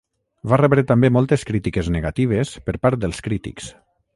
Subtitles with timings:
[0.53, 3.71] Va rebre també moltes crítiques negatives per part dels crítics.